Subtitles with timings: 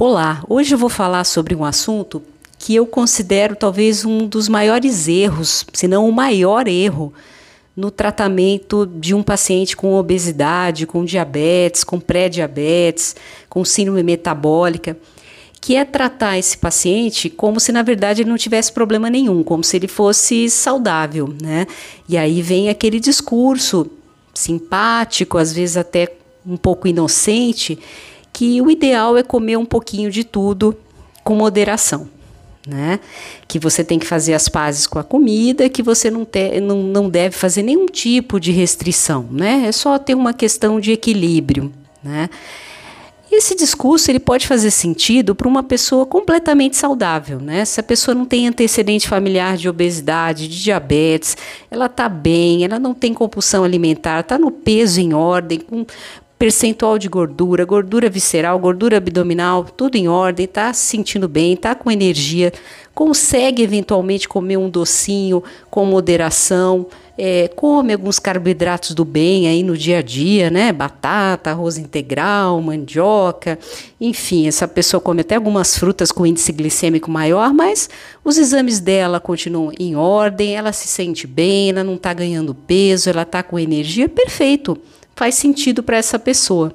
[0.00, 2.22] Olá, hoje eu vou falar sobre um assunto
[2.56, 7.12] que eu considero talvez um dos maiores erros, se não o maior erro,
[7.76, 13.16] no tratamento de um paciente com obesidade, com diabetes, com pré-diabetes,
[13.48, 14.96] com síndrome metabólica,
[15.60, 19.64] que é tratar esse paciente como se na verdade ele não tivesse problema nenhum, como
[19.64, 21.66] se ele fosse saudável, né?
[22.08, 23.90] E aí vem aquele discurso
[24.32, 26.12] simpático, às vezes até
[26.46, 27.76] um pouco inocente,
[28.38, 30.76] que o ideal é comer um pouquinho de tudo
[31.24, 32.08] com moderação.
[32.64, 33.00] Né?
[33.48, 36.80] Que você tem que fazer as pazes com a comida, que você não, te, não,
[36.80, 39.64] não deve fazer nenhum tipo de restrição, né?
[39.66, 42.30] É só ter uma questão de equilíbrio, né?
[43.32, 47.64] Esse discurso ele pode fazer sentido para uma pessoa completamente saudável, né?
[47.64, 51.36] Se a pessoa não tem antecedente familiar de obesidade, de diabetes,
[51.70, 55.84] ela está bem, ela não tem compulsão alimentar, está no peso em ordem, com
[56.38, 61.74] percentual de gordura, gordura visceral, gordura abdominal, tudo em ordem, tá se sentindo bem, tá
[61.74, 62.52] com energia,
[62.94, 66.86] consegue eventualmente comer um docinho com moderação,
[67.18, 70.72] é, come alguns carboidratos do bem aí no dia a dia, né?
[70.72, 73.58] Batata, arroz integral, mandioca,
[74.00, 77.90] enfim, essa pessoa come até algumas frutas com índice glicêmico maior, mas
[78.24, 83.10] os exames dela continuam em ordem, ela se sente bem, ela não está ganhando peso,
[83.10, 84.80] ela está com energia, perfeito
[85.18, 86.72] faz sentido para essa pessoa.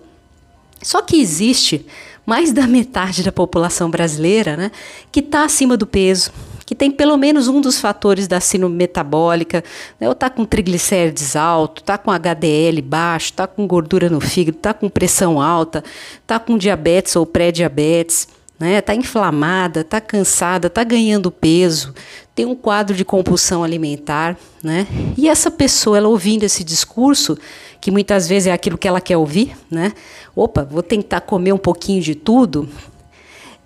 [0.81, 1.85] Só que existe
[2.25, 4.72] mais da metade da população brasileira né,
[5.09, 6.30] que está acima do peso,
[6.73, 9.63] que tem pelo menos um dos fatores da síndrome metabólica,
[9.99, 14.57] né, ou está com triglicérides alto, está com HDL baixo, está com gordura no fígado,
[14.57, 15.83] está com pressão alta,
[16.19, 18.27] está com diabetes ou pré-diabetes
[18.59, 18.79] né?
[18.79, 21.94] Tá inflamada, tá cansada, tá ganhando peso,
[22.33, 24.88] tem um quadro de compulsão alimentar, né?
[25.17, 27.38] E essa pessoa, ela ouvindo esse discurso,
[27.81, 29.91] que muitas vezes é aquilo que ela quer ouvir, né?
[30.33, 32.69] Opa, vou tentar comer um pouquinho de tudo.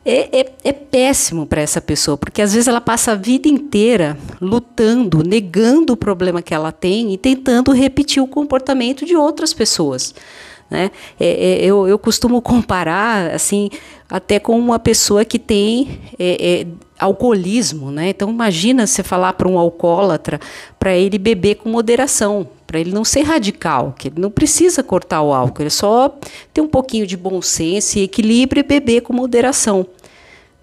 [0.09, 4.17] É, é, é péssimo para essa pessoa, porque às vezes ela passa a vida inteira
[4.39, 10.15] lutando, negando o problema que ela tem e tentando repetir o comportamento de outras pessoas.
[10.69, 10.91] Né?
[11.19, 13.69] É, é, eu, eu costumo comparar assim
[14.09, 18.09] até com uma pessoa que tem é, é alcoolismo, né?
[18.09, 20.39] Então imagina você falar para um alcoólatra
[20.79, 25.21] para ele beber com moderação, para ele não ser radical, que ele não precisa cortar
[25.21, 26.13] o álcool, ele só
[26.53, 29.87] ter um pouquinho de bom senso e equilíbrio e beber com moderação.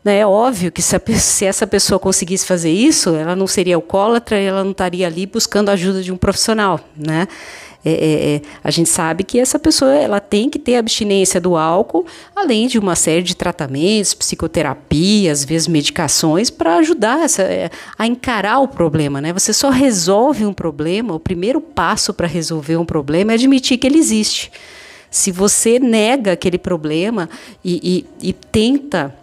[0.05, 0.19] Né?
[0.19, 4.39] É óbvio que se, a, se, essa pessoa conseguisse fazer isso, ela não seria alcoólatra,
[4.39, 7.27] ela não estaria ali buscando a ajuda de um profissional, né?
[7.85, 11.55] É, é, é, a gente sabe que essa pessoa ela tem que ter abstinência do
[11.55, 17.71] álcool, além de uma série de tratamentos, psicoterapia, às vezes medicações, para ajudar essa, é,
[17.99, 19.21] a encarar o problema.
[19.21, 19.33] Né?
[19.35, 23.87] Você só resolve um problema, o primeiro passo para resolver um problema é admitir que
[23.87, 24.51] ele existe.
[25.11, 27.29] Se você nega aquele problema
[27.65, 29.15] e, e, e tenta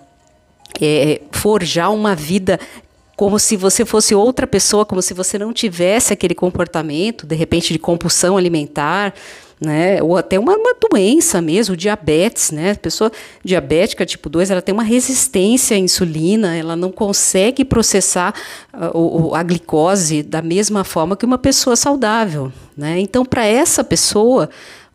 [0.79, 2.59] é, forjar uma vida
[3.21, 7.71] como se você fosse outra pessoa, como se você não tivesse aquele comportamento, de repente,
[7.71, 9.13] de compulsão alimentar,
[9.63, 10.01] né?
[10.01, 12.71] Ou até uma, uma doença mesmo, diabetes, né?
[12.71, 13.11] A pessoa
[13.45, 18.33] diabética tipo 2, ela tem uma resistência à insulina, ela não consegue processar
[18.73, 22.99] uh, a glicose da mesma forma que uma pessoa saudável, né?
[22.99, 24.49] Então, para essa pessoa,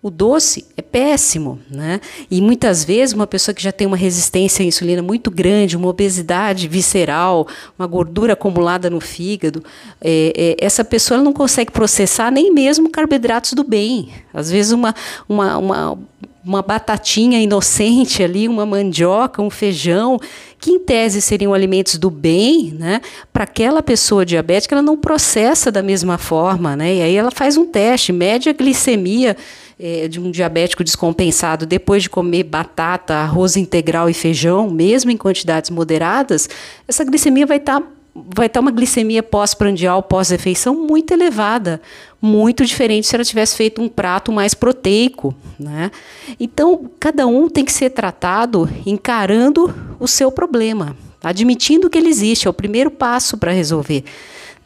[0.06, 2.00] o doce é péssimo, né?
[2.30, 5.88] E muitas vezes uma pessoa que já tem uma resistência à insulina muito grande, uma
[5.88, 9.64] obesidade visceral, uma gordura acumulada no fígado,
[10.00, 14.10] é, é, essa pessoa não consegue processar nem mesmo carboidratos do bem.
[14.32, 14.94] Às vezes uma,
[15.28, 15.98] uma, uma
[16.46, 20.18] uma batatinha inocente ali, uma mandioca, um feijão,
[20.60, 23.00] que em tese seriam alimentos do bem, né?
[23.32, 26.94] Para aquela pessoa diabética, ela não processa da mesma forma, né?
[26.94, 29.36] E aí ela faz um teste, mede a glicemia
[29.78, 35.16] é, de um diabético descompensado depois de comer batata, arroz integral e feijão, mesmo em
[35.16, 36.48] quantidades moderadas,
[36.86, 37.86] essa glicemia vai estar tá
[38.34, 41.80] vai estar uma glicemia pós-prandial, pós-refeição muito elevada,
[42.20, 45.90] muito diferente se ela tivesse feito um prato mais proteico, né?
[46.38, 52.46] Então, cada um tem que ser tratado encarando o seu problema, admitindo que ele existe,
[52.46, 54.04] é o primeiro passo para resolver.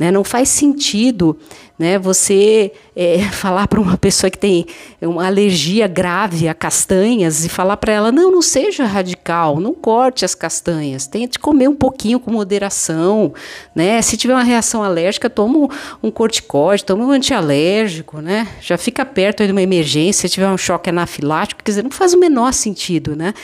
[0.01, 0.11] Né?
[0.11, 1.37] Não faz sentido
[1.79, 4.65] né, você é, falar para uma pessoa que tem
[5.01, 10.25] uma alergia grave a castanhas e falar para ela: não, não seja radical, não corte
[10.25, 13.35] as castanhas, tente comer um pouquinho com moderação.
[13.75, 14.01] Né?
[14.01, 15.69] Se tiver uma reação alérgica, toma
[16.03, 18.49] um, corticóide, toma um antialérgico, né?
[18.63, 22.15] já fica perto de uma emergência, se tiver um choque anafilático, quer dizer, não faz
[22.15, 23.15] o menor sentido.
[23.15, 23.35] Né?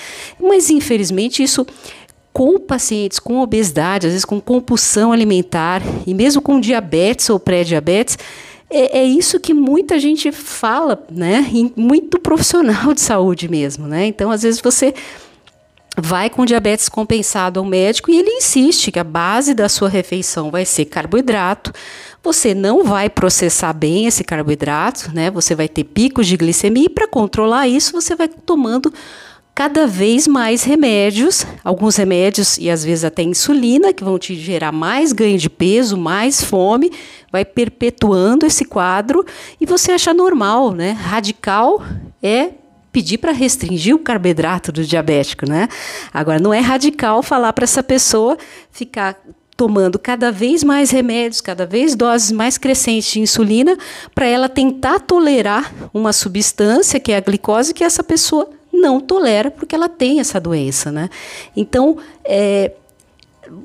[0.41, 1.67] Mas, infelizmente, isso
[2.37, 8.19] com pacientes com obesidade, às vezes com compulsão alimentar e mesmo com diabetes ou pré-diabetes,
[8.69, 11.47] é, é, isso que muita gente fala, né?
[11.75, 14.05] muito profissional de saúde mesmo, né?
[14.05, 14.93] Então, às vezes você
[15.97, 20.51] vai com diabetes compensado ao médico e ele insiste que a base da sua refeição
[20.51, 21.73] vai ser carboidrato.
[22.23, 25.31] Você não vai processar bem esse carboidrato, né?
[25.31, 28.93] Você vai ter picos de glicemia e para controlar isso você vai tomando
[29.57, 34.71] cada vez mais remédios, alguns remédios e às vezes até insulina, que vão te gerar
[34.71, 36.93] mais ganho de peso, mais fome,
[37.33, 39.25] vai perpetuando esse quadro
[39.59, 40.91] e você acha normal, né?
[40.91, 41.83] Radical
[42.23, 42.51] é
[42.93, 45.69] pedir para restringir o carboidrato do diabético, né?
[46.13, 48.37] Agora, não é radical falar para essa pessoa
[48.71, 49.19] ficar
[49.57, 53.79] tomando cada vez mais remédios, cada vez doses mais crescentes de insulina,
[54.15, 58.51] para ela tentar tolerar uma substância que é a glicose que essa pessoa
[58.81, 61.09] não tolera porque ela tem essa doença, né?
[61.57, 62.73] Então, é,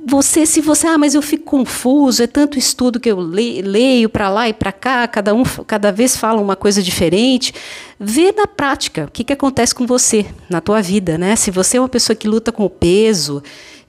[0.06, 4.30] você, se você, ah, mas eu fico confuso, é tanto estudo que eu leio para
[4.30, 7.54] lá e para cá, cada um, cada vez fala uma coisa diferente.
[8.00, 11.36] Vê na prática o que, que acontece com você na tua vida, né?
[11.36, 13.42] Se você é uma pessoa que luta com o peso,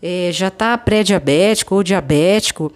[0.03, 2.73] é, já está pré-diabético ou diabético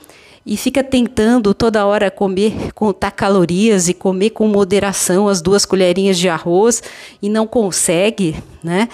[0.47, 6.17] e fica tentando toda hora comer, contar calorias e comer com moderação as duas colherinhas
[6.17, 6.83] de arroz
[7.21, 8.89] e não consegue, né?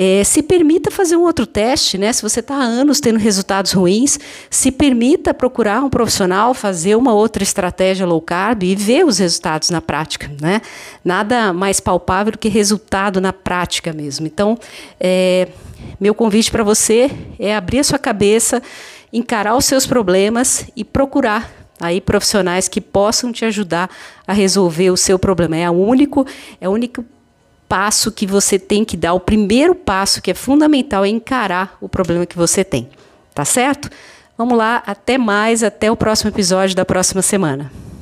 [0.00, 2.12] É, se permita fazer um outro teste, né?
[2.12, 4.16] Se você está há anos tendo resultados ruins,
[4.48, 9.70] se permita procurar um profissional, fazer uma outra estratégia low carb e ver os resultados
[9.70, 10.60] na prática, né?
[11.04, 14.24] Nada mais palpável que resultado na prática mesmo.
[14.26, 14.56] Então,
[15.00, 15.48] é,
[15.98, 18.62] meu convite para você é abrir a sua cabeça,
[19.12, 21.50] encarar os seus problemas e procurar
[21.80, 23.88] aí profissionais que possam te ajudar
[24.26, 25.56] a resolver o seu problema.
[25.56, 26.26] É o único,
[26.60, 27.04] é o único
[27.68, 31.88] passo que você tem que dar, o primeiro passo que é fundamental é encarar o
[31.88, 32.88] problema que você tem.
[33.34, 33.90] Tá certo?
[34.36, 37.70] Vamos lá, até mais, até o próximo episódio da próxima semana.